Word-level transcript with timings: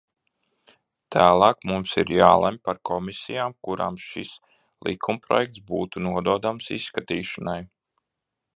Tālāk 1.15 1.59
mums 1.71 1.91
ir 2.03 2.13
jālemj 2.15 2.57
par 2.69 2.79
komisijām, 2.91 3.55
kurām 3.67 3.99
šis 4.05 4.31
likumprojekts 4.89 5.65
būtu 5.69 6.03
nododams 6.07 6.71
izskatīšanai. 6.79 7.59